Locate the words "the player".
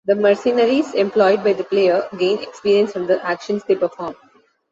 1.53-2.09